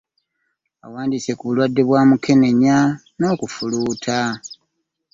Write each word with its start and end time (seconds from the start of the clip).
Awandiise 0.85 1.31
ku 1.37 1.43
bulwadde 1.47 1.81
bwa 1.87 2.01
mukenenya 2.09 2.77
n’okufuluuta. 3.17 4.17